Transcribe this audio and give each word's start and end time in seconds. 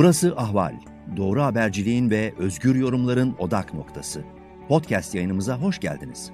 Burası 0.00 0.34
Ahval. 0.36 0.74
Doğru 1.16 1.42
haberciliğin 1.42 2.10
ve 2.10 2.34
özgür 2.38 2.74
yorumların 2.74 3.34
odak 3.38 3.74
noktası. 3.74 4.24
Podcast 4.68 5.14
yayınımıza 5.14 5.56
hoş 5.56 5.80
geldiniz. 5.80 6.32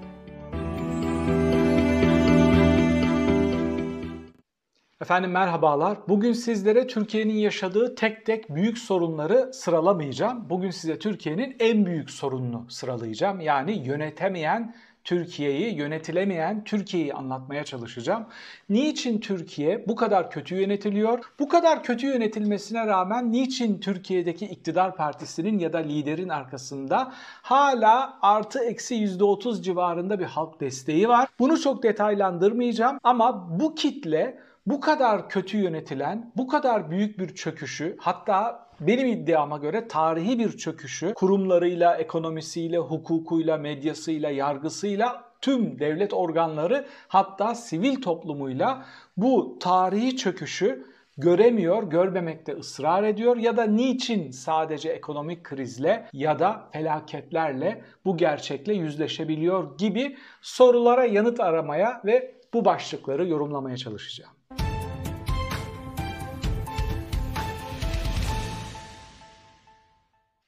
Efendim 5.01 5.31
merhabalar. 5.31 5.99
Bugün 6.09 6.33
sizlere 6.33 6.87
Türkiye'nin 6.87 7.35
yaşadığı 7.35 7.95
tek 7.95 8.27
tek 8.27 8.55
büyük 8.55 8.79
sorunları 8.79 9.53
sıralamayacağım. 9.53 10.51
Bugün 10.51 10.71
size 10.71 10.99
Türkiye'nin 10.99 11.57
en 11.61 11.87
büyük 11.87 12.11
sorununu 12.11 12.67
sıralayacağım. 12.71 13.41
Yani 13.41 13.87
yönetemeyen 13.87 14.75
Türkiye'yi, 15.07 15.75
yönetilemeyen 15.75 16.65
Türkiye'yi 16.65 17.15
anlatmaya 17.15 17.65
çalışacağım. 17.65 18.27
Niçin 18.69 19.21
Türkiye 19.21 19.89
bu 19.89 19.97
kadar 19.97 20.31
kötü 20.31 20.55
yönetiliyor? 20.55 21.25
Bu 21.39 21.49
kadar 21.49 21.83
kötü 21.83 22.07
yönetilmesine 22.07 22.87
rağmen 22.87 23.33
niçin 23.33 23.81
Türkiye'deki 23.81 24.47
iktidar 24.47 24.97
partisinin 24.97 25.59
ya 25.59 25.73
da 25.73 25.79
liderin 25.79 26.29
arkasında 26.29 27.13
hala 27.43 28.19
artı 28.23 28.65
eksi 28.65 28.95
%30 28.95 29.63
civarında 29.63 30.19
bir 30.19 30.25
halk 30.25 30.61
desteği 30.61 31.09
var? 31.09 31.29
Bunu 31.39 31.61
çok 31.61 31.83
detaylandırmayacağım 31.83 32.99
ama 33.03 33.61
bu 33.61 33.75
kitle 33.75 34.39
bu 34.67 34.81
kadar 34.81 35.29
kötü 35.29 35.59
yönetilen, 35.59 36.33
bu 36.37 36.47
kadar 36.47 36.91
büyük 36.91 37.19
bir 37.19 37.35
çöküşü 37.35 37.97
hatta 38.01 38.66
benim 38.81 39.07
iddiama 39.07 39.59
göre 39.59 39.89
tarihi 39.89 40.39
bir 40.39 40.57
çöküşü 40.57 41.15
kurumlarıyla, 41.15 41.97
ekonomisiyle, 41.97 42.79
hukukuyla, 42.79 43.57
medyasıyla, 43.57 44.31
yargısıyla 44.31 45.25
tüm 45.41 45.79
devlet 45.79 46.15
organları 46.15 46.87
hatta 47.09 47.55
sivil 47.55 48.03
toplumuyla 48.03 48.85
bu 49.17 49.59
tarihi 49.61 50.17
çöküşü 50.17 50.87
göremiyor, 51.19 51.83
görmemekte 51.83 52.53
ısrar 52.53 53.03
ediyor 53.03 53.37
ya 53.37 53.57
da 53.57 53.65
niçin 53.65 54.31
sadece 54.31 54.91
ekonomik 54.91 55.45
krizle 55.45 56.09
ya 56.13 56.39
da 56.39 56.69
felaketlerle 56.73 57.85
bu 58.05 58.17
gerçekle 58.17 58.75
yüzleşebiliyor 58.75 59.79
gibi 59.79 60.17
sorulara 60.43 61.05
yanıt 61.05 61.41
aramaya 61.41 62.03
ve 62.05 62.35
bu 62.55 62.65
başlıkları 62.65 63.29
yorumlamaya 63.29 63.77
çalışacağım. 63.77 64.36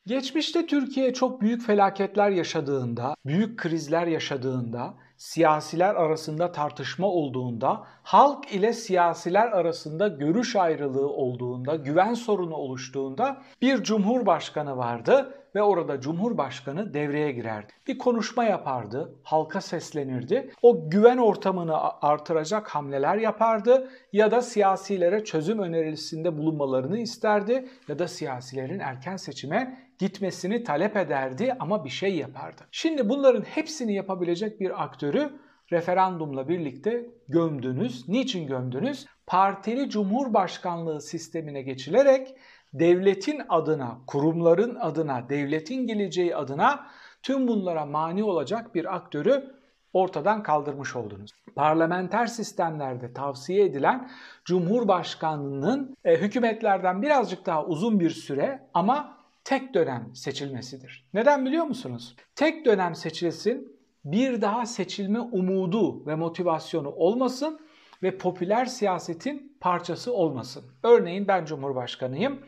Geçmişte 0.09 0.67
Türkiye 0.67 1.15
çok 1.15 1.41
büyük 1.41 1.63
felaketler 1.67 2.31
yaşadığında, 2.31 3.15
büyük 3.27 3.59
krizler 3.59 4.07
yaşadığında, 4.07 4.95
siyasiler 5.19 5.95
arasında 5.95 6.53
tartışma 6.53 7.07
olduğunda, 7.07 7.85
halk 8.03 8.53
ile 8.53 8.73
siyasiler 8.73 9.47
arasında 9.47 10.09
görüş 10.09 10.57
ayrılığı 10.57 11.09
olduğunda, 11.09 11.77
güven 11.77 12.15
sorunu 12.15 12.55
oluştuğunda 12.55 13.43
bir 13.63 13.83
cumhurbaşkanı 13.83 14.77
vardı 14.77 15.35
ve 15.55 15.63
orada 15.63 16.01
Cumhurbaşkanı 16.01 16.95
devreye 16.95 17.33
girerdi. 17.33 17.73
Bir 17.87 17.99
konuşma 17.99 18.45
yapardı, 18.45 19.15
halka 19.23 19.61
seslenirdi. 19.61 20.51
O 20.63 20.91
güven 20.91 21.19
ortamını 21.19 21.77
artıracak 22.03 22.69
hamleler 22.69 23.17
yapardı 23.17 23.91
ya 24.13 24.31
da 24.31 24.43
siyasilere 24.43 25.25
çözüm 25.25 25.59
önerisinde 25.59 26.37
bulunmalarını 26.37 26.99
isterdi 26.99 27.69
ya 27.89 27.99
da 27.99 28.09
siyasilerin 28.09 28.79
erken 28.79 29.17
seçime 29.17 29.89
gitmesini 29.99 30.65
talep 30.65 30.97
ederdi 30.97 31.57
ama 31.61 31.85
bir 31.85 31.91
şey 31.91 32.17
yapardı. 32.17 32.63
Şimdi 32.71 33.09
bunların 33.09 33.43
hepsini 33.43 33.95
yapabilecek 33.95 34.61
bir 34.61 34.83
aktörü 35.09 35.33
referandumla 35.73 36.49
birlikte 36.49 37.07
gömdünüz. 37.29 38.09
Niçin 38.09 38.47
gömdünüz? 38.47 39.07
Partili 39.27 39.91
cumhurbaşkanlığı 39.91 41.01
sistemine 41.01 41.63
geçilerek 41.63 42.35
devletin 42.73 43.43
adına, 43.49 43.99
kurumların 44.07 44.75
adına, 44.75 45.29
devletin 45.29 45.87
geleceği 45.87 46.37
adına 46.37 46.87
tüm 47.23 47.49
bunlara 47.49 47.87
mani 47.87 48.25
olacak 48.25 48.75
bir 48.75 48.97
aktörü 48.97 49.55
ortadan 49.93 50.43
kaldırmış 50.43 50.97
oldunuz. 50.97 51.31
Parlamenter 51.57 52.27
sistemlerde 52.27 53.13
tavsiye 53.13 53.65
edilen 53.65 54.11
Cumhurbaşkanlığının 54.45 55.97
e, 56.05 56.17
hükümetlerden 56.17 57.03
birazcık 57.03 57.47
daha 57.47 57.67
uzun 57.67 58.01
bir 58.01 58.11
süre 58.11 58.69
ama 58.75 59.19
tek 59.45 59.75
dönem 59.75 60.11
seçilmesidir. 60.15 61.05
Neden 61.15 61.47
biliyor 61.47 61.65
musunuz? 61.65 62.17
Tek 62.35 62.65
dönem 62.65 62.95
seçilsin, 62.95 63.78
bir 64.13 64.41
daha 64.41 64.67
seçilme 64.67 65.21
umudu 65.21 66.07
ve 66.07 66.15
motivasyonu 66.15 66.91
olmasın 66.91 67.61
ve 68.03 68.19
popüler 68.19 68.67
siyasetin 68.67 69.57
parçası 69.61 70.13
olmasın. 70.13 70.65
Örneğin 70.83 71.29
ben 71.29 71.45
Cumhurbaşkanıyım. 71.45 72.39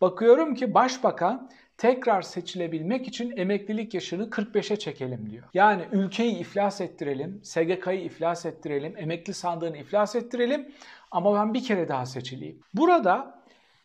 Bakıyorum 0.00 0.54
ki 0.54 0.74
başbakan 0.74 1.50
tekrar 1.78 2.22
seçilebilmek 2.22 3.08
için 3.08 3.36
emeklilik 3.36 3.94
yaşını 3.94 4.24
45'e 4.30 4.76
çekelim 4.76 5.30
diyor. 5.30 5.44
Yani 5.54 5.82
ülkeyi 5.92 6.38
iflas 6.38 6.80
ettirelim, 6.80 7.40
SGK'yı 7.42 8.00
iflas 8.00 8.46
ettirelim, 8.46 8.94
emekli 8.96 9.34
sandığını 9.34 9.78
iflas 9.78 10.16
ettirelim 10.16 10.68
ama 11.10 11.34
ben 11.34 11.54
bir 11.54 11.64
kere 11.64 11.88
daha 11.88 12.06
seçileyim. 12.06 12.60
Burada 12.74 13.35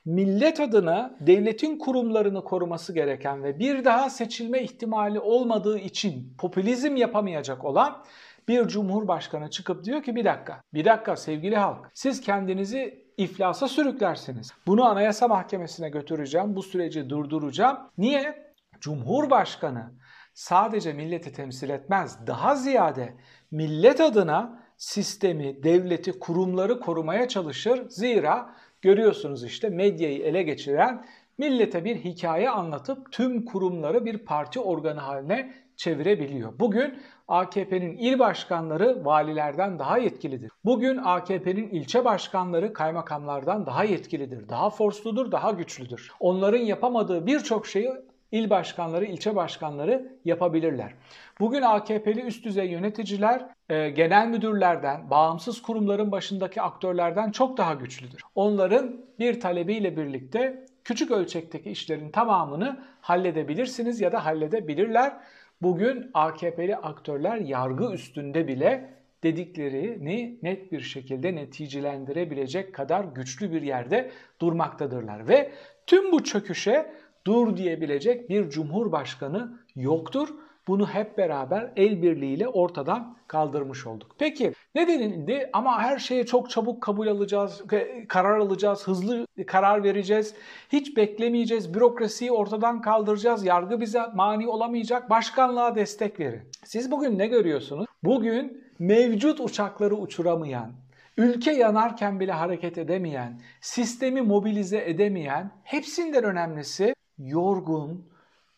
millet 0.06 0.59
adına 0.59 1.16
devletin 1.19 1.78
kurumlarını 1.78 2.44
koruması 2.44 2.94
gereken 2.94 3.44
ve 3.44 3.59
bir 3.59 3.85
daha 3.85 4.09
seçilme 4.09 4.63
ihtimali 4.63 5.19
olmadığı 5.19 5.78
için 5.78 6.34
popülizm 6.38 6.95
yapamayacak 6.95 7.66
olan 7.66 8.03
bir 8.47 8.67
cumhurbaşkanı 8.67 9.50
çıkıp 9.50 9.84
diyor 9.84 10.03
ki 10.03 10.16
bir 10.16 10.25
dakika, 10.25 10.61
bir 10.73 10.85
dakika 10.85 11.16
sevgili 11.16 11.56
halk 11.56 11.91
siz 11.94 12.22
kendinizi 12.22 13.06
iflasa 13.17 13.67
sürüklersiniz. 13.67 14.51
Bunu 14.67 14.85
Anayasa 14.85 15.28
Mahkemesi'ne 15.28 15.90
götüreceğim, 15.90 16.56
bu 16.56 16.63
süreci 16.63 17.09
durduracağım. 17.09 17.78
Niye? 17.97 18.51
Cumhurbaşkanı 18.79 19.91
sadece 20.34 20.94
milleti 20.94 21.31
temsil 21.31 21.69
etmez. 21.69 22.28
Daha 22.28 22.56
ziyade 22.56 23.13
millet 23.51 24.01
adına 24.01 24.61
sistemi, 24.78 25.63
devleti, 25.63 26.19
kurumları 26.19 26.79
korumaya 26.79 27.28
çalışır. 27.28 27.90
Zira 27.90 28.56
görüyorsunuz 28.81 29.44
işte 29.44 29.69
medyayı 29.69 30.19
ele 30.24 30.44
geçiren 30.44 31.06
millete 31.38 31.86
bir 31.86 31.96
hikaye 31.96 32.50
anlatıp 32.50 33.12
tüm 33.12 33.46
kurumları 33.46 34.06
bir 34.06 34.18
parti 34.18 34.59
organı 34.59 35.00
haline 35.00 35.53
çevirebiliyor. 35.75 36.59
Bugün 36.59 37.00
AKP'nin 37.28 37.97
il 37.97 38.20
başkanları 38.20 39.06
valilerden 39.06 39.80
daha 39.80 39.97
yetkilidir. 39.97 40.52
Bugün 40.66 40.97
AKP'nin 40.97 41.70
ilçe 41.70 42.06
başkanları 42.06 42.74
kaymakamlardan 42.74 43.66
daha 43.66 43.84
yetkilidir. 43.84 44.50
Daha 44.50 44.70
forsludur, 44.70 45.31
daha 45.31 45.52
güçlüdür. 45.52 46.12
Onların 46.20 46.59
yapamadığı 46.59 47.25
birçok 47.28 47.68
şeyi 47.68 47.91
il 48.31 48.50
başkanları, 48.50 49.06
ilçe 49.06 49.36
başkanları 49.36 50.18
yapabilirler. 50.25 50.94
Bugün 51.41 51.62
AKP'li 51.62 52.22
üst 52.22 52.46
düzey 52.46 52.68
yöneticiler 52.68 53.46
e, 53.69 53.90
genel 53.90 54.28
müdürlerden, 54.28 55.09
bağımsız 55.09 55.62
kurumların 55.62 56.12
başındaki 56.12 56.62
aktörlerden 56.62 57.31
çok 57.31 57.57
daha 57.57 57.74
güçlüdür. 57.74 58.22
Onların 58.35 59.06
bir 59.19 59.40
talebiyle 59.40 59.97
birlikte 59.97 60.66
küçük 60.84 61.12
ölçekteki 61.12 61.72
işlerin 61.72 62.12
tamamını 62.12 62.79
halledebilirsiniz 63.02 64.02
ya 64.02 64.12
da 64.12 64.25
halledebilirler. 64.25 65.13
Bugün 65.62 66.12
AKP'li 66.13 66.75
aktörler 66.75 67.38
yargı 67.38 67.94
üstünde 67.94 68.47
bile 68.47 68.94
dediklerini 69.23 70.40
net 70.44 70.72
bir 70.72 70.81
şekilde 70.81 71.35
neticelendirebilecek 71.35 72.75
kadar 72.75 73.03
güçlü 73.03 73.52
bir 73.52 73.62
yerde 73.62 74.12
durmaktadırlar. 74.41 75.28
Ve 75.28 75.52
tüm 75.88 76.12
bu 76.12 76.23
çöküşe 76.23 76.94
dur 77.28 77.58
diyebilecek 77.58 78.29
bir 78.29 78.50
cumhurbaşkanı 78.50 79.59
yoktur. 79.75 80.29
Bunu 80.67 80.88
hep 80.88 81.17
beraber 81.17 81.72
el 81.75 82.01
birliğiyle 82.01 82.47
ortadan 82.47 83.17
kaldırmış 83.27 83.88
olduk. 83.88 84.16
Peki 84.19 84.53
ne 84.75 84.88
denildi? 84.88 85.49
Ama 85.53 85.81
her 85.81 85.99
şeye 85.99 86.25
çok 86.25 86.49
çabuk 86.49 86.81
kabul 86.81 87.07
alacağız, 87.07 87.63
karar 88.08 88.40
alacağız, 88.40 88.87
hızlı 88.87 89.25
karar 89.47 89.84
vereceğiz. 89.84 90.35
Hiç 90.69 90.97
beklemeyeceğiz, 90.97 91.73
bürokrasiyi 91.73 92.31
ortadan 92.31 92.81
kaldıracağız, 92.81 93.46
yargı 93.46 93.81
bize 93.81 94.02
mani 94.16 94.47
olamayacak, 94.47 95.09
başkanlığa 95.09 95.75
destek 95.75 96.19
verin. 96.19 96.41
Siz 96.64 96.91
bugün 96.91 97.17
ne 97.19 97.28
görüyorsunuz? 97.28 97.85
Bugün 98.03 98.64
mevcut 98.79 99.40
uçakları 99.40 99.96
uçuramayan, 99.96 100.72
ülke 101.17 101.52
yanarken 101.52 102.19
bile 102.19 102.31
hareket 102.31 102.78
edemeyen, 102.78 103.41
sistemi 103.61 104.22
mobilize 104.22 104.90
edemeyen, 104.90 105.52
hepsinden 105.64 106.23
önemlisi 106.23 106.96
yorgun, 107.17 108.05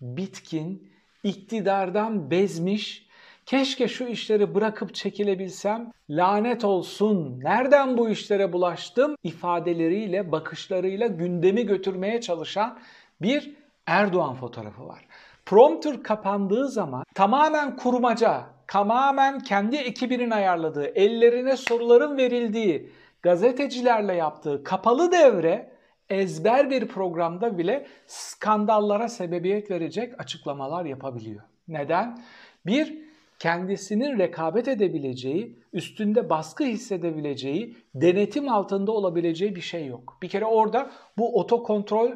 bitkin, 0.01 0.92
iktidardan 1.23 2.31
bezmiş, 2.31 3.07
keşke 3.45 3.87
şu 3.87 4.07
işleri 4.07 4.55
bırakıp 4.55 4.95
çekilebilsem, 4.95 5.91
lanet 6.09 6.65
olsun, 6.65 7.39
nereden 7.43 7.97
bu 7.97 8.09
işlere 8.09 8.53
bulaştım 8.53 9.15
ifadeleriyle, 9.23 10.31
bakışlarıyla 10.31 11.07
gündemi 11.07 11.65
götürmeye 11.65 12.21
çalışan 12.21 12.79
bir 13.21 13.55
Erdoğan 13.85 14.35
fotoğrafı 14.35 14.87
var. 14.87 15.05
Prompter 15.45 16.03
kapandığı 16.03 16.69
zaman 16.69 17.03
tamamen 17.15 17.75
kurmaca, 17.75 18.43
tamamen 18.67 19.39
kendi 19.39 19.75
ekibinin 19.75 20.31
ayarladığı, 20.31 20.85
ellerine 20.85 21.57
soruların 21.57 22.17
verildiği, 22.17 22.91
gazetecilerle 23.21 24.13
yaptığı 24.13 24.63
kapalı 24.63 25.11
devre 25.11 25.72
ezber 26.09 26.69
bir 26.69 26.87
programda 26.87 27.57
bile 27.57 27.87
skandallara 28.07 29.09
sebebiyet 29.09 29.71
verecek 29.71 30.13
açıklamalar 30.21 30.85
yapabiliyor. 30.85 31.41
Neden? 31.67 32.19
Bir, 32.65 32.97
kendisinin 33.39 34.19
rekabet 34.19 34.67
edebileceği, 34.67 35.59
üstünde 35.73 36.29
baskı 36.29 36.63
hissedebileceği, 36.63 37.77
denetim 37.95 38.49
altında 38.49 38.91
olabileceği 38.91 39.55
bir 39.55 39.61
şey 39.61 39.87
yok. 39.87 40.17
Bir 40.21 40.29
kere 40.29 40.45
orada 40.45 40.91
bu 41.17 41.39
otokontrol 41.39 42.11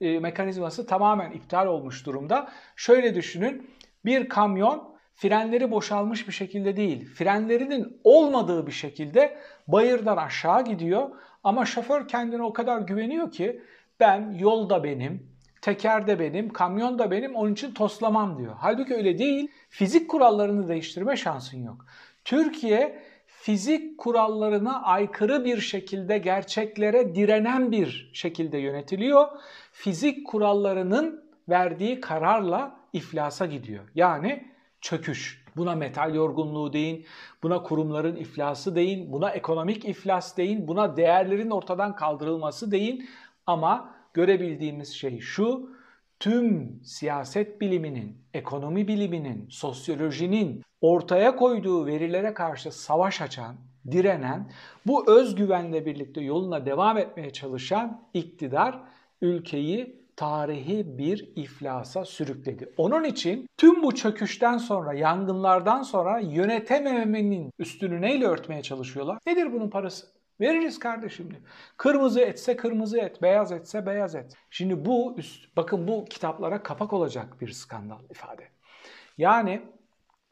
e, 0.00 0.18
mekanizması 0.18 0.86
tamamen 0.86 1.32
iptal 1.32 1.66
olmuş 1.66 2.06
durumda. 2.06 2.48
Şöyle 2.76 3.14
düşünün, 3.14 3.70
bir 4.04 4.28
kamyon 4.28 4.92
frenleri 5.14 5.70
boşalmış 5.70 6.28
bir 6.28 6.32
şekilde 6.32 6.76
değil, 6.76 7.14
frenlerinin 7.14 8.00
olmadığı 8.04 8.66
bir 8.66 8.72
şekilde 8.72 9.38
bayırdan 9.68 10.16
aşağı 10.16 10.64
gidiyor 10.64 11.10
ama 11.44 11.66
şoför 11.66 12.08
kendine 12.08 12.42
o 12.42 12.52
kadar 12.52 12.80
güveniyor 12.80 13.30
ki 13.30 13.62
ben 14.00 14.32
yolda 14.38 14.84
benim, 14.84 15.32
teker 15.60 16.06
de 16.06 16.18
benim, 16.18 16.48
kamyon 16.48 16.98
da 16.98 17.10
benim 17.10 17.34
onun 17.34 17.52
için 17.52 17.74
toslamam 17.74 18.38
diyor. 18.38 18.54
Halbuki 18.58 18.94
öyle 18.94 19.18
değil. 19.18 19.48
Fizik 19.68 20.10
kurallarını 20.10 20.68
değiştirme 20.68 21.16
şansın 21.16 21.64
yok. 21.64 21.86
Türkiye 22.24 23.02
fizik 23.26 23.98
kurallarına 23.98 24.82
aykırı 24.82 25.44
bir 25.44 25.60
şekilde 25.60 26.18
gerçeklere 26.18 27.14
direnen 27.14 27.72
bir 27.72 28.10
şekilde 28.14 28.58
yönetiliyor. 28.58 29.28
Fizik 29.72 30.26
kurallarının 30.26 31.24
verdiği 31.48 32.00
kararla 32.00 32.80
iflasa 32.92 33.46
gidiyor. 33.46 33.84
Yani 33.94 34.44
çöküş. 34.80 35.41
Buna 35.56 35.74
metal 35.74 36.14
yorgunluğu 36.14 36.72
deyin, 36.72 37.06
buna 37.42 37.62
kurumların 37.62 38.16
iflası 38.16 38.74
deyin, 38.74 39.12
buna 39.12 39.30
ekonomik 39.30 39.84
iflas 39.84 40.36
deyin, 40.36 40.68
buna 40.68 40.96
değerlerin 40.96 41.50
ortadan 41.50 41.96
kaldırılması 41.96 42.70
deyin. 42.70 43.08
Ama 43.46 43.94
görebildiğimiz 44.14 44.94
şey 44.94 45.20
şu, 45.20 45.70
tüm 46.20 46.80
siyaset 46.84 47.60
biliminin, 47.60 48.16
ekonomi 48.34 48.88
biliminin, 48.88 49.46
sosyolojinin 49.50 50.62
ortaya 50.80 51.36
koyduğu 51.36 51.86
verilere 51.86 52.34
karşı 52.34 52.72
savaş 52.72 53.20
açan, 53.20 53.56
direnen, 53.90 54.50
bu 54.86 55.18
özgüvenle 55.18 55.86
birlikte 55.86 56.20
yoluna 56.20 56.66
devam 56.66 56.98
etmeye 56.98 57.30
çalışan 57.30 58.02
iktidar 58.14 58.80
ülkeyi 59.20 60.01
tarihi 60.16 60.98
bir 60.98 61.32
iflasa 61.36 62.04
sürükledi. 62.04 62.72
Onun 62.76 63.04
için 63.04 63.46
tüm 63.56 63.82
bu 63.82 63.94
çöküşten 63.94 64.58
sonra, 64.58 64.94
yangınlardan 64.94 65.82
sonra 65.82 66.18
yönetememenin 66.18 67.50
üstünü 67.58 68.00
neyle 68.00 68.26
örtmeye 68.26 68.62
çalışıyorlar? 68.62 69.18
Nedir 69.26 69.52
bunun 69.52 69.70
parası? 69.70 70.06
Veririz 70.40 70.78
kardeşim 70.78 71.30
diyor. 71.30 71.42
Kırmızı 71.76 72.20
etse 72.20 72.56
kırmızı 72.56 72.98
et, 72.98 73.22
beyaz 73.22 73.52
etse 73.52 73.86
beyaz 73.86 74.14
et. 74.14 74.36
Şimdi 74.50 74.84
bu 74.84 75.14
üst, 75.18 75.56
bakın 75.56 75.88
bu 75.88 76.04
kitaplara 76.04 76.62
kapak 76.62 76.92
olacak 76.92 77.40
bir 77.40 77.48
skandal 77.48 78.00
ifade. 78.10 78.48
Yani 79.18 79.62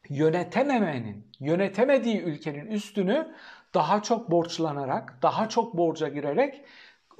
yönetememenin, 0.09 1.27
yönetemediği 1.39 2.21
ülkenin 2.21 2.67
üstünü 2.67 3.35
daha 3.73 4.01
çok 4.01 4.31
borçlanarak, 4.31 5.19
daha 5.21 5.49
çok 5.49 5.77
borca 5.77 6.07
girerek 6.07 6.65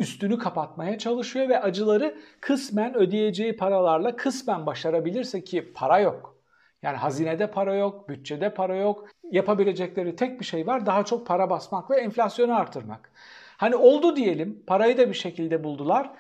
üstünü 0.02 0.38
kapatmaya 0.38 0.98
çalışıyor 0.98 1.50
ve 1.50 1.60
acıları 1.62 2.16
kısmen 2.40 2.96
ödeyeceği 2.96 3.56
paralarla 3.58 4.16
kısmen 4.16 4.66
başarabilirse 4.66 5.44
ki 5.44 5.74
para 5.74 6.00
yok. 6.00 6.36
Yani 6.82 6.98
hazinede 6.98 7.52
para 7.52 7.76
yok, 7.76 8.10
bütçede 8.10 8.54
para 8.54 8.76
yok. 8.76 9.08
Yapabilecekleri 9.32 10.16
tek 10.16 10.40
bir 10.40 10.46
şey 10.46 10.68
var 10.68 10.86
daha 10.86 11.06
çok 11.06 11.28
para 11.28 11.50
basmak 11.50 11.92
ve 11.92 11.96
enflasyonu 11.98 12.56
artırmak. 12.56 13.12
Hani 13.58 13.76
oldu 13.76 14.16
diyelim 14.16 14.64
parayı 14.68 14.98
da 14.98 15.10
bir 15.10 15.14
şekilde 15.14 15.64
buldular. 15.64 16.12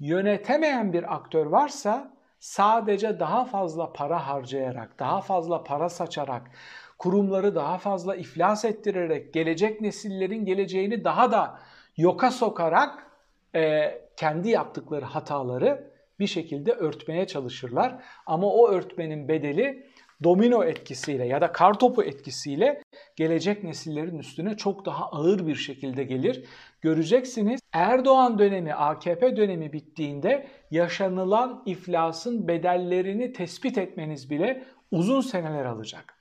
Yönetemeyen 0.00 0.92
bir 0.92 1.14
aktör 1.14 1.46
varsa 1.46 2.10
sadece 2.40 3.20
daha 3.20 3.44
fazla 3.44 3.92
para 3.92 4.26
harcayarak, 4.26 4.98
daha 4.98 5.20
fazla 5.20 5.64
para 5.64 5.88
saçarak, 5.88 6.50
kurumları 6.98 7.54
daha 7.54 7.78
fazla 7.78 8.16
iflas 8.16 8.64
ettirerek, 8.64 9.34
gelecek 9.34 9.80
nesillerin 9.80 10.44
geleceğini 10.44 11.04
daha 11.04 11.32
da 11.32 11.58
yoka 11.96 12.30
sokarak 12.30 13.09
e, 13.54 13.94
kendi 14.16 14.48
yaptıkları 14.48 15.04
hataları 15.04 15.90
bir 16.18 16.26
şekilde 16.26 16.72
örtmeye 16.72 17.26
çalışırlar. 17.26 18.02
Ama 18.26 18.46
o 18.46 18.68
örtmenin 18.68 19.28
bedeli 19.28 19.86
domino 20.24 20.64
etkisiyle 20.64 21.26
ya 21.26 21.40
da 21.40 21.52
kartopu 21.52 22.02
etkisiyle 22.02 22.82
gelecek 23.16 23.64
nesillerin 23.64 24.18
üstüne 24.18 24.56
çok 24.56 24.86
daha 24.86 25.04
ağır 25.06 25.46
bir 25.46 25.54
şekilde 25.54 26.04
gelir. 26.04 26.44
Göreceksiniz 26.80 27.60
Erdoğan 27.72 28.38
dönemi, 28.38 28.74
AKP 28.74 29.36
dönemi 29.36 29.72
bittiğinde 29.72 30.46
yaşanılan 30.70 31.62
iflasın 31.66 32.48
bedellerini 32.48 33.32
tespit 33.32 33.78
etmeniz 33.78 34.30
bile 34.30 34.64
uzun 34.90 35.20
seneler 35.20 35.64
alacak. 35.64 36.14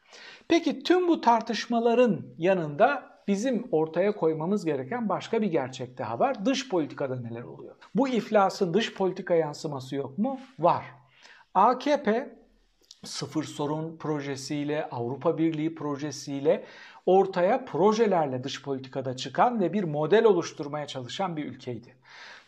Peki 0.47 0.83
tüm 0.83 1.07
bu 1.07 1.21
tartışmaların 1.21 2.21
yanında 2.37 3.18
bizim 3.29 3.67
ortaya 3.71 4.15
koymamız 4.15 4.65
gereken 4.65 5.09
başka 5.09 5.41
bir 5.41 5.47
gerçek 5.47 5.97
daha 5.97 6.19
var. 6.19 6.45
Dış 6.45 6.69
politikada 6.69 7.19
neler 7.19 7.43
oluyor? 7.43 7.75
Bu 7.95 8.07
iflasın 8.07 8.73
dış 8.73 8.93
politika 8.93 9.35
yansıması 9.35 9.95
yok 9.95 10.17
mu? 10.17 10.39
Var. 10.59 10.85
AKP 11.53 12.35
sıfır 13.03 13.43
sorun 13.43 13.97
projesiyle, 13.97 14.89
Avrupa 14.89 15.37
Birliği 15.37 15.75
projesiyle 15.75 16.65
ortaya 17.05 17.65
projelerle 17.65 18.43
dış 18.43 18.63
politikada 18.63 19.15
çıkan 19.15 19.59
ve 19.61 19.73
bir 19.73 19.83
model 19.83 20.25
oluşturmaya 20.25 20.87
çalışan 20.87 21.37
bir 21.37 21.45
ülkeydi. 21.45 21.95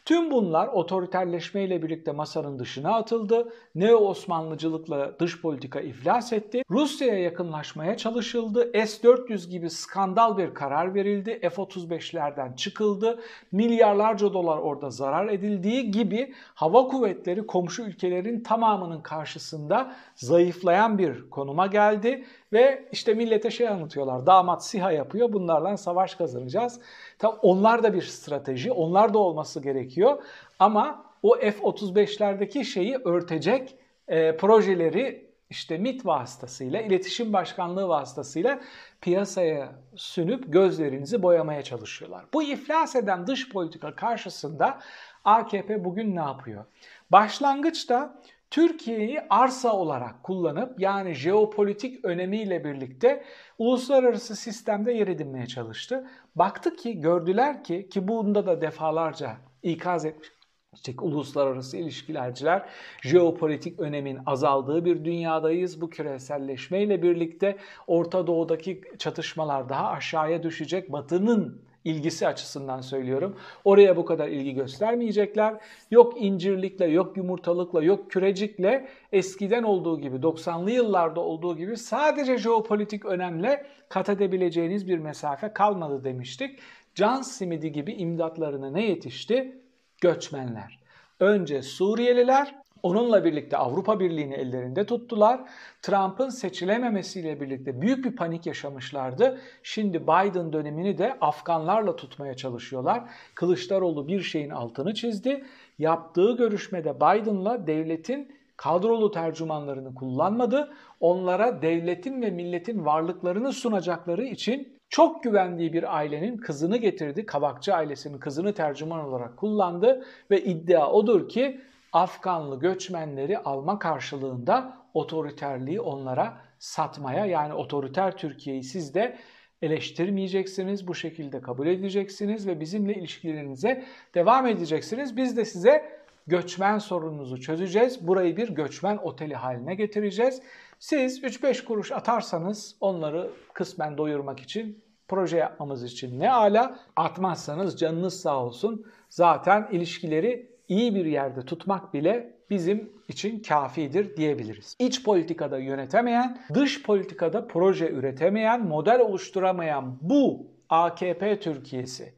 Tüm 0.05 0.31
bunlar 0.31 0.67
otoriterleşmeyle 0.67 1.83
birlikte 1.83 2.11
masanın 2.11 2.59
dışına 2.59 2.95
atıldı. 2.95 3.53
Neo-Osmanlıcılıkla 3.75 5.19
dış 5.19 5.41
politika 5.41 5.81
iflas 5.81 6.33
etti. 6.33 6.63
Rusya'ya 6.71 7.19
yakınlaşmaya 7.19 7.97
çalışıldı. 7.97 8.71
S-400 8.73 9.49
gibi 9.49 9.69
skandal 9.69 10.37
bir 10.37 10.53
karar 10.53 10.93
verildi. 10.93 11.39
F-35'lerden 11.39 12.55
çıkıldı. 12.55 13.19
Milyarlarca 13.51 14.33
dolar 14.33 14.57
orada 14.57 14.89
zarar 14.89 15.27
edildiği 15.29 15.91
gibi 15.91 16.33
hava 16.53 16.87
kuvvetleri 16.87 17.47
komşu 17.47 17.83
ülkelerin 17.83 18.43
tamamının 18.43 19.01
karşısında 19.01 19.95
zayıflayan 20.15 20.97
bir 20.97 21.29
konuma 21.29 21.67
geldi 21.67 22.25
ve 22.53 22.85
işte 22.91 23.13
millete 23.13 23.51
şey 23.51 23.67
anlatıyorlar. 23.67 24.25
Damat 24.25 24.65
SİHA 24.65 24.91
yapıyor. 24.91 25.33
Bunlarla 25.33 25.77
savaş 25.77 26.15
kazanacağız. 26.15 26.79
Tabi 27.19 27.35
onlar 27.41 27.83
da 27.83 27.93
bir 27.93 28.01
strateji. 28.01 28.71
Onlar 28.71 29.13
da 29.13 29.17
olması 29.17 29.61
gerekiyor. 29.61 30.23
Ama 30.59 31.05
o 31.23 31.35
F-35'lerdeki 31.35 32.65
şeyi 32.65 32.97
örtecek 32.97 33.75
e, 34.07 34.37
projeleri 34.37 35.31
işte 35.49 35.77
MIT 35.77 36.05
vasıtasıyla, 36.05 36.81
iletişim 36.81 37.33
başkanlığı 37.33 37.87
vasıtasıyla 37.87 38.59
piyasaya 39.01 39.71
sünüp 39.95 40.53
gözlerinizi 40.53 41.23
boyamaya 41.23 41.63
çalışıyorlar. 41.63 42.25
Bu 42.33 42.43
iflas 42.43 42.95
eden 42.95 43.27
dış 43.27 43.49
politika 43.49 43.95
karşısında 43.95 44.79
AKP 45.25 45.85
bugün 45.85 46.15
ne 46.15 46.19
yapıyor? 46.19 46.65
Başlangıçta 47.11 48.21
Türkiye'yi 48.51 49.21
arsa 49.29 49.73
olarak 49.73 50.23
kullanıp 50.23 50.79
yani 50.79 51.13
jeopolitik 51.13 52.05
önemiyle 52.05 52.63
birlikte 52.63 53.23
uluslararası 53.57 54.35
sistemde 54.35 54.91
yer 54.91 55.07
edinmeye 55.07 55.47
çalıştı. 55.47 56.07
Baktı 56.35 56.75
ki 56.75 56.99
gördüler 56.99 57.63
ki 57.63 57.89
ki 57.89 58.07
bunda 58.07 58.45
da 58.45 58.61
defalarca 58.61 59.37
ikaz 59.63 60.05
etmiş 60.05 60.31
işte 60.73 60.93
uluslararası 61.01 61.77
ilişkilerciler 61.77 62.69
jeopolitik 63.03 63.79
önemin 63.79 64.19
azaldığı 64.25 64.85
bir 64.85 65.05
dünyadayız. 65.05 65.81
Bu 65.81 65.89
küreselleşmeyle 65.89 67.03
birlikte 67.03 67.57
Orta 67.87 68.27
Doğu'daki 68.27 68.81
çatışmalar 68.99 69.69
daha 69.69 69.87
aşağıya 69.87 70.43
düşecek. 70.43 70.91
Batı'nın 70.91 71.70
ilgisi 71.85 72.27
açısından 72.27 72.81
söylüyorum. 72.81 73.35
Oraya 73.63 73.97
bu 73.97 74.05
kadar 74.05 74.27
ilgi 74.27 74.53
göstermeyecekler. 74.53 75.55
Yok 75.91 76.21
incirlikle, 76.21 76.85
yok 76.85 77.17
yumurtalıkla, 77.17 77.83
yok 77.83 78.11
kürecikle 78.11 78.87
eskiden 79.11 79.63
olduğu 79.63 79.99
gibi 79.99 80.15
90'lı 80.15 80.71
yıllarda 80.71 81.19
olduğu 81.21 81.57
gibi 81.57 81.77
sadece 81.77 82.37
jeopolitik 82.37 83.05
önemle 83.05 83.65
kat 83.89 84.09
edebileceğiniz 84.09 84.87
bir 84.87 84.97
mesafe 84.97 85.53
kalmadı 85.53 86.03
demiştik. 86.03 86.59
Can 86.95 87.21
simidi 87.21 87.71
gibi 87.71 87.93
imdatlarına 87.93 88.71
ne 88.71 88.85
yetişti? 88.85 89.61
Göçmenler. 90.01 90.79
Önce 91.19 91.61
Suriyeliler, 91.61 92.60
Onunla 92.83 93.25
birlikte 93.25 93.57
Avrupa 93.57 93.99
Birliği'ni 93.99 94.33
ellerinde 94.33 94.85
tuttular. 94.85 95.41
Trump'ın 95.81 96.29
seçilememesiyle 96.29 97.41
birlikte 97.41 97.81
büyük 97.81 98.05
bir 98.05 98.15
panik 98.15 98.45
yaşamışlardı. 98.45 99.39
Şimdi 99.63 100.03
Biden 100.03 100.53
dönemini 100.53 100.97
de 100.97 101.17
Afganlarla 101.21 101.95
tutmaya 101.95 102.33
çalışıyorlar. 102.33 103.03
Kılıçdaroğlu 103.35 104.07
bir 104.07 104.21
şeyin 104.21 104.49
altını 104.49 104.93
çizdi. 104.93 105.43
Yaptığı 105.79 106.35
görüşmede 106.37 106.95
Biden'la 106.95 107.67
devletin 107.67 108.31
kadrolu 108.57 109.11
tercümanlarını 109.11 109.95
kullanmadı. 109.95 110.71
Onlara 110.99 111.61
devletin 111.61 112.21
ve 112.21 112.29
milletin 112.29 112.85
varlıklarını 112.85 113.53
sunacakları 113.53 114.25
için 114.25 114.77
çok 114.89 115.23
güvendiği 115.23 115.73
bir 115.73 115.97
ailenin 115.97 116.37
kızını 116.37 116.77
getirdi. 116.77 117.25
Kabakçı 117.25 117.75
ailesinin 117.75 118.17
kızını 118.17 118.53
tercüman 118.53 118.99
olarak 118.99 119.37
kullandı 119.37 120.03
ve 120.31 120.43
iddia 120.43 120.91
odur 120.91 121.29
ki 121.29 121.61
Afganlı 121.93 122.59
göçmenleri 122.59 123.37
alma 123.37 123.79
karşılığında 123.79 124.77
otoriterliği 124.93 125.81
onlara 125.81 126.37
satmaya 126.59 127.25
yani 127.25 127.53
otoriter 127.53 128.17
Türkiye'yi 128.17 128.63
siz 128.63 128.93
de 128.93 129.17
eleştirmeyeceksiniz, 129.61 130.87
bu 130.87 130.95
şekilde 130.95 131.41
kabul 131.41 131.67
edeceksiniz 131.67 132.47
ve 132.47 132.59
bizimle 132.59 132.93
ilişkilerinize 132.93 133.85
devam 134.15 134.47
edeceksiniz. 134.47 135.17
Biz 135.17 135.37
de 135.37 135.45
size 135.45 136.01
göçmen 136.27 136.77
sorununuzu 136.77 137.41
çözeceğiz. 137.41 138.07
Burayı 138.07 138.37
bir 138.37 138.49
göçmen 138.49 138.97
oteli 138.97 139.35
haline 139.35 139.75
getireceğiz. 139.75 140.41
Siz 140.79 141.23
3-5 141.23 141.65
kuruş 141.65 141.91
atarsanız 141.91 142.75
onları 142.79 143.31
kısmen 143.53 143.97
doyurmak 143.97 144.39
için 144.39 144.83
proje 145.07 145.37
yapmamız 145.37 145.83
için 145.83 146.19
ne 146.19 146.31
ala 146.31 146.79
atmazsanız 146.95 147.79
canınız 147.79 148.21
sağ 148.21 148.45
olsun. 148.45 148.85
Zaten 149.09 149.67
ilişkileri 149.71 150.50
iyi 150.67 150.95
bir 150.95 151.05
yerde 151.05 151.41
tutmak 151.41 151.93
bile 151.93 152.33
bizim 152.49 152.93
için 153.07 153.39
kafidir 153.39 154.17
diyebiliriz. 154.17 154.75
İç 154.79 155.03
politikada 155.03 155.57
yönetemeyen, 155.57 156.41
dış 156.53 156.83
politikada 156.83 157.47
proje 157.47 157.89
üretemeyen, 157.89 158.65
model 158.65 158.99
oluşturamayan 158.99 159.97
bu 160.01 160.47
AKP 160.69 161.39
Türkiye'si, 161.39 162.13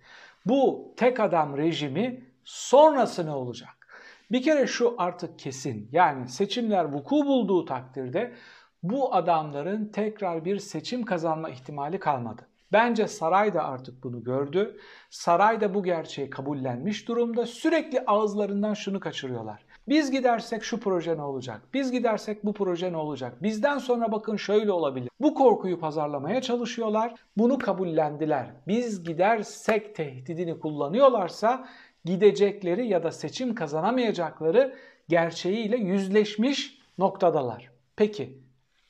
bu 0.45 0.93
tek 0.97 1.19
adam 1.19 1.57
rejimi 1.57 2.23
sonrası 2.43 3.25
ne 3.25 3.31
olacak? 3.31 3.69
Bir 4.31 4.41
kere 4.41 4.67
şu 4.67 4.95
artık 4.97 5.39
kesin. 5.39 5.89
Yani 5.91 6.27
seçimler 6.29 6.85
vuku 6.85 7.25
bulduğu 7.25 7.65
takdirde 7.65 8.33
bu 8.83 9.15
adamların 9.15 9.85
tekrar 9.85 10.45
bir 10.45 10.59
seçim 10.59 11.05
kazanma 11.05 11.49
ihtimali 11.49 11.99
kalmadı. 11.99 12.47
Bence 12.73 13.07
saray 13.07 13.53
da 13.53 13.63
artık 13.63 14.03
bunu 14.03 14.23
gördü. 14.23 14.77
Saray 15.09 15.61
da 15.61 15.73
bu 15.73 15.83
gerçeği 15.83 16.29
kabullenmiş 16.29 17.07
durumda. 17.07 17.45
Sürekli 17.45 18.05
ağızlarından 18.05 18.73
şunu 18.73 18.99
kaçırıyorlar. 18.99 19.65
Biz 19.87 20.11
gidersek 20.11 20.63
şu 20.63 20.79
proje 20.79 21.17
ne 21.17 21.21
olacak? 21.21 21.61
Biz 21.73 21.91
gidersek 21.91 22.45
bu 22.45 22.53
proje 22.53 22.91
ne 22.91 22.97
olacak? 22.97 23.43
Bizden 23.43 23.77
sonra 23.77 24.11
bakın 24.11 24.35
şöyle 24.35 24.71
olabilir. 24.71 25.09
Bu 25.19 25.33
korkuyu 25.33 25.79
pazarlamaya 25.79 26.41
çalışıyorlar. 26.41 27.15
Bunu 27.37 27.57
kabullendiler. 27.57 28.51
Biz 28.67 29.03
gidersek 29.03 29.95
tehdidini 29.95 30.59
kullanıyorlarsa 30.59 31.67
gidecekleri 32.05 32.87
ya 32.87 33.03
da 33.03 33.11
seçim 33.11 33.55
kazanamayacakları 33.55 34.75
gerçeğiyle 35.09 35.77
yüzleşmiş 35.77 36.79
noktadalar. 36.97 37.71
Peki 37.95 38.43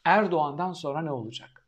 Erdoğan'dan 0.05 0.73
sonra 0.73 1.01
ne 1.01 1.11
olacak? 1.11 1.62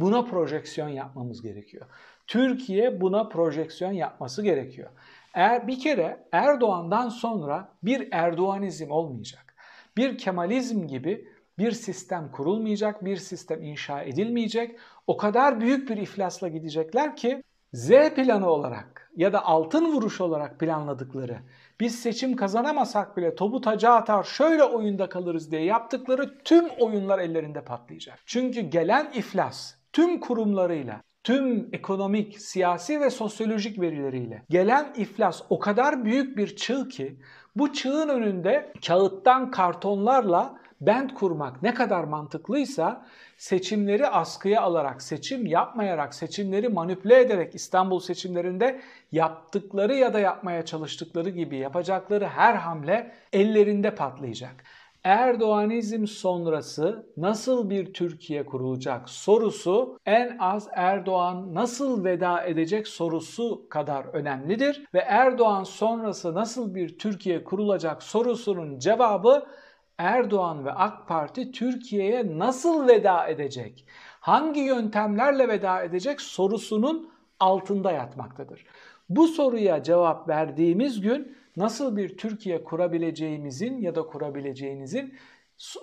Buna 0.00 0.24
projeksiyon 0.24 0.88
yapmamız 0.88 1.42
gerekiyor. 1.42 1.86
Türkiye 2.26 3.00
buna 3.00 3.28
projeksiyon 3.28 3.92
yapması 3.92 4.42
gerekiyor. 4.42 4.90
Eğer 5.34 5.66
bir 5.66 5.80
kere 5.80 6.26
Erdoğan'dan 6.32 7.08
sonra 7.08 7.68
bir 7.82 8.08
Erdoğanizm 8.12 8.90
olmayacak. 8.90 9.54
Bir 9.96 10.18
Kemalizm 10.18 10.86
gibi 10.86 11.28
bir 11.58 11.72
sistem 11.72 12.30
kurulmayacak, 12.32 13.04
bir 13.04 13.16
sistem 13.16 13.62
inşa 13.62 14.02
edilmeyecek. 14.02 14.76
O 15.06 15.16
kadar 15.16 15.60
büyük 15.60 15.90
bir 15.90 15.96
iflasla 15.96 16.48
gidecekler 16.48 17.16
ki 17.16 17.42
Z 17.72 17.90
planı 17.90 18.50
olarak 18.50 19.10
ya 19.16 19.32
da 19.32 19.44
altın 19.44 19.92
vuruş 19.92 20.20
olarak 20.20 20.60
planladıkları 20.60 21.38
biz 21.80 21.98
seçim 21.98 22.36
kazanamasak 22.36 23.16
bile 23.16 23.34
topu 23.34 23.60
taca 23.60 23.90
atar 23.90 24.24
şöyle 24.24 24.64
oyunda 24.64 25.08
kalırız 25.08 25.50
diye 25.50 25.64
yaptıkları 25.64 26.38
tüm 26.44 26.68
oyunlar 26.68 27.18
ellerinde 27.18 27.64
patlayacak. 27.64 28.18
Çünkü 28.26 28.60
gelen 28.60 29.12
iflas 29.14 29.79
tüm 29.92 30.20
kurumlarıyla, 30.20 31.02
tüm 31.24 31.68
ekonomik, 31.72 32.40
siyasi 32.40 33.00
ve 33.00 33.10
sosyolojik 33.10 33.80
verileriyle 33.80 34.42
gelen 34.50 34.94
iflas 34.96 35.42
o 35.50 35.58
kadar 35.58 36.04
büyük 36.04 36.36
bir 36.36 36.56
çığ 36.56 36.88
ki 36.88 37.16
bu 37.56 37.72
çığın 37.72 38.08
önünde 38.08 38.72
kağıttan 38.86 39.50
kartonlarla 39.50 40.60
bent 40.80 41.14
kurmak 41.14 41.62
ne 41.62 41.74
kadar 41.74 42.04
mantıklıysa 42.04 43.06
seçimleri 43.36 44.06
askıya 44.06 44.62
alarak, 44.62 45.02
seçim 45.02 45.46
yapmayarak, 45.46 46.14
seçimleri 46.14 46.68
manipüle 46.68 47.20
ederek 47.20 47.54
İstanbul 47.54 48.00
seçimlerinde 48.00 48.80
yaptıkları 49.12 49.94
ya 49.94 50.14
da 50.14 50.20
yapmaya 50.20 50.64
çalıştıkları 50.64 51.30
gibi 51.30 51.56
yapacakları 51.56 52.26
her 52.26 52.54
hamle 52.54 53.12
ellerinde 53.32 53.94
patlayacak. 53.94 54.64
Erdoğanizm 55.04 56.06
sonrası 56.06 57.06
nasıl 57.16 57.70
bir 57.70 57.92
Türkiye 57.92 58.46
kurulacak 58.46 59.08
sorusu 59.08 59.98
en 60.06 60.38
az 60.38 60.68
Erdoğan 60.72 61.54
nasıl 61.54 62.04
veda 62.04 62.44
edecek 62.44 62.88
sorusu 62.88 63.66
kadar 63.70 64.04
önemlidir 64.04 64.84
ve 64.94 64.98
Erdoğan 64.98 65.64
sonrası 65.64 66.34
nasıl 66.34 66.74
bir 66.74 66.98
Türkiye 66.98 67.44
kurulacak 67.44 68.02
sorusunun 68.02 68.78
cevabı 68.78 69.46
Erdoğan 69.98 70.64
ve 70.64 70.72
AK 70.72 71.08
Parti 71.08 71.52
Türkiye'ye 71.52 72.38
nasıl 72.38 72.88
veda 72.88 73.26
edecek? 73.26 73.86
Hangi 74.20 74.60
yöntemlerle 74.60 75.48
veda 75.48 75.82
edecek 75.82 76.20
sorusunun 76.20 77.10
altında 77.40 77.92
yatmaktadır. 77.92 78.64
Bu 79.08 79.26
soruya 79.26 79.82
cevap 79.82 80.28
verdiğimiz 80.28 81.00
gün 81.00 81.36
nasıl 81.56 81.96
bir 81.96 82.16
Türkiye 82.16 82.64
kurabileceğimizin 82.64 83.78
ya 83.78 83.94
da 83.94 84.02
kurabileceğinizin 84.02 85.14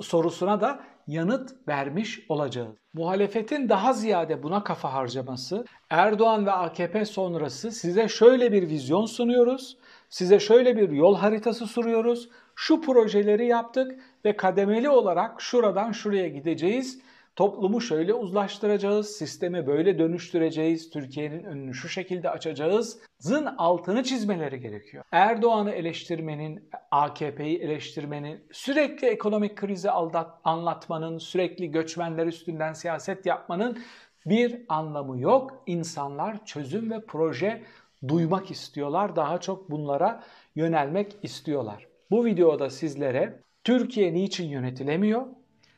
sorusuna 0.01 0.61
da 0.61 0.79
yanıt 1.07 1.49
vermiş 1.67 2.25
olacağız. 2.29 2.75
Muhalefetin 2.93 3.69
daha 3.69 3.93
ziyade 3.93 4.43
buna 4.43 4.63
kafa 4.63 4.93
harcaması, 4.93 5.65
Erdoğan 5.89 6.45
ve 6.45 6.51
AKP 6.51 7.05
sonrası 7.05 7.71
size 7.71 8.07
şöyle 8.07 8.51
bir 8.51 8.69
vizyon 8.69 9.05
sunuyoruz, 9.05 9.77
size 10.09 10.39
şöyle 10.39 10.77
bir 10.77 10.89
yol 10.89 11.15
haritası 11.15 11.67
sunuyoruz, 11.67 12.29
şu 12.55 12.81
projeleri 12.81 13.47
yaptık 13.47 13.99
ve 14.25 14.37
kademeli 14.37 14.89
olarak 14.89 15.41
şuradan 15.41 15.91
şuraya 15.91 16.27
gideceğiz 16.27 16.99
Toplumu 17.37 17.81
şöyle 17.81 18.13
uzlaştıracağız, 18.13 19.09
sistemi 19.09 19.67
böyle 19.67 19.99
dönüştüreceğiz, 19.99 20.89
Türkiye'nin 20.89 21.43
önünü 21.43 21.73
şu 21.73 21.89
şekilde 21.89 22.29
açacağız. 22.29 22.99
Zın 23.19 23.45
altını 23.45 24.03
çizmeleri 24.03 24.59
gerekiyor. 24.59 25.03
Erdoğan'ı 25.11 25.71
eleştirmenin, 25.71 26.69
AKP'yi 26.91 27.57
eleştirmenin, 27.59 28.39
sürekli 28.51 29.07
ekonomik 29.07 29.55
krizi 29.55 29.91
aldat, 29.91 30.39
anlatmanın, 30.43 31.17
sürekli 31.17 31.71
göçmenler 31.71 32.27
üstünden 32.27 32.73
siyaset 32.73 33.25
yapmanın 33.25 33.77
bir 34.25 34.61
anlamı 34.69 35.19
yok. 35.19 35.63
İnsanlar 35.65 36.45
çözüm 36.45 36.91
ve 36.91 37.05
proje 37.05 37.63
duymak 38.07 38.51
istiyorlar. 38.51 39.15
Daha 39.15 39.39
çok 39.39 39.71
bunlara 39.71 40.23
yönelmek 40.55 41.15
istiyorlar. 41.23 41.87
Bu 42.11 42.25
videoda 42.25 42.69
sizlere 42.69 43.39
Türkiye 43.63 44.13
niçin 44.13 44.49
yönetilemiyor? 44.49 45.25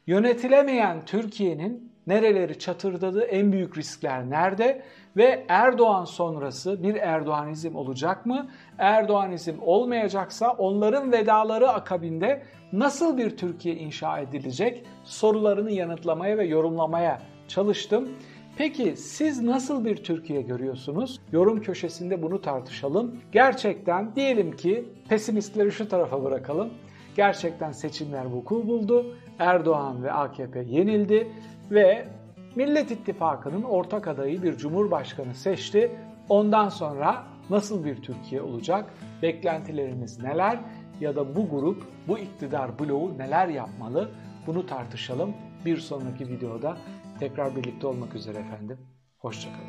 Yönetilemeyen 0.10 1.06
Türkiye'nin 1.06 1.92
nereleri 2.08 2.60
çatırdadığı 2.60 3.24
en 3.24 3.52
büyük 3.52 3.78
riskler 3.78 4.30
nerede 4.30 4.82
ve 5.18 5.46
Erdoğan 5.48 6.06
sonrası 6.06 6.84
bir 6.84 6.96
Erdoğanizm 6.96 7.76
olacak 7.76 8.26
mı? 8.26 8.50
Erdoğanizm 8.78 9.56
olmayacaksa 9.62 10.52
onların 10.52 11.12
vedaları 11.12 11.70
akabinde 11.70 12.44
nasıl 12.74 13.18
bir 13.18 13.38
Türkiye 13.38 13.76
inşa 13.76 14.20
edilecek 14.20 14.84
sorularını 15.04 15.72
yanıtlamaya 15.72 16.38
ve 16.38 16.46
yorumlamaya 16.46 17.22
çalıştım. 17.48 18.10
Peki 18.58 18.98
siz 18.98 19.42
nasıl 19.42 19.86
bir 19.86 19.96
Türkiye 19.96 20.42
görüyorsunuz? 20.42 21.20
Yorum 21.32 21.62
köşesinde 21.62 22.22
bunu 22.22 22.42
tartışalım. 22.42 23.16
Gerçekten 23.32 24.16
diyelim 24.16 24.56
ki 24.56 24.86
pesimistleri 25.10 25.72
şu 25.72 25.90
tarafa 25.90 26.24
bırakalım. 26.24 26.70
Gerçekten 27.16 27.72
seçimler 27.72 28.26
vuku 28.26 28.68
buldu. 28.68 29.16
Erdoğan 29.40 30.04
ve 30.04 30.12
AKP 30.12 30.60
yenildi 30.60 31.32
ve 31.72 32.08
Millet 32.56 32.92
İttifakı'nın 32.92 33.64
ortak 33.64 34.08
adayı 34.08 34.44
bir 34.44 34.58
cumhurbaşkanı 34.58 35.36
seçti. 35.36 35.92
Ondan 36.30 36.70
sonra 36.70 37.24
nasıl 37.50 37.86
bir 37.86 38.02
Türkiye 38.02 38.42
olacak? 38.42 38.94
Beklentileriniz 39.22 40.24
neler? 40.24 40.60
Ya 41.02 41.16
da 41.16 41.36
bu 41.36 41.50
grup, 41.50 41.84
bu 42.08 42.20
iktidar 42.20 42.80
bloğu 42.80 43.18
neler 43.18 43.48
yapmalı? 43.48 44.12
Bunu 44.48 44.66
tartışalım. 44.66 45.34
Bir 45.66 45.78
sonraki 45.78 46.28
videoda 46.28 46.78
tekrar 47.20 47.56
birlikte 47.56 47.88
olmak 47.88 48.16
üzere 48.16 48.38
efendim. 48.38 48.78
Hoşçakalın. 49.18 49.69